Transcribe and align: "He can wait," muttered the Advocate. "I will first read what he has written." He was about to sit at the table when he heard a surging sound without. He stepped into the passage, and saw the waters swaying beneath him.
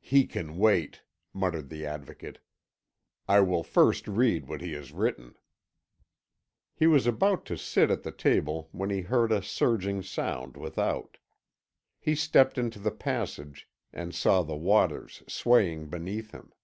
"He 0.00 0.26
can 0.26 0.56
wait," 0.56 1.02
muttered 1.34 1.68
the 1.68 1.84
Advocate. 1.84 2.38
"I 3.28 3.40
will 3.40 3.62
first 3.62 4.08
read 4.08 4.48
what 4.48 4.62
he 4.62 4.72
has 4.72 4.90
written." 4.90 5.34
He 6.74 6.86
was 6.86 7.06
about 7.06 7.44
to 7.44 7.58
sit 7.58 7.90
at 7.90 8.02
the 8.02 8.10
table 8.10 8.70
when 8.72 8.88
he 8.88 9.02
heard 9.02 9.30
a 9.32 9.42
surging 9.42 10.00
sound 10.02 10.56
without. 10.56 11.18
He 12.00 12.14
stepped 12.14 12.56
into 12.56 12.78
the 12.78 12.90
passage, 12.90 13.68
and 13.92 14.14
saw 14.14 14.42
the 14.42 14.56
waters 14.56 15.22
swaying 15.28 15.90
beneath 15.90 16.30
him. 16.30 16.54